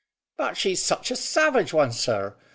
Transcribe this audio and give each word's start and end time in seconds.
"But 0.35 0.57
she's 0.57 0.81
such 0.83 1.11
a 1.11 1.15
savage 1.15 1.73
one, 1.73 1.91
sir. 1.91 2.35